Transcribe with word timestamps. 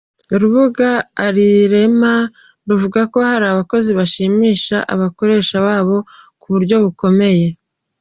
Urubuga 0.35 0.87
Elcrema 1.25 2.15
ruvuga 2.69 3.01
ko 3.11 3.17
hari 3.29 3.45
abakozi 3.53 3.89
bashimisha 3.99 4.77
abakoresha 4.93 5.55
babo 5.65 5.97
ku 6.41 6.47
buryo 6.53 6.75
bukomeye. 6.85 7.47